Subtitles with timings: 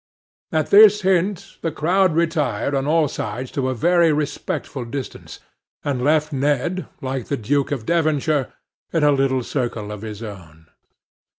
[0.51, 5.39] At this hint the crowd retired on all sides to a very respectful distance,
[5.83, 8.51] and left Ned, like the Duke of Devonshire,
[8.91, 10.65] in a little circle of his own.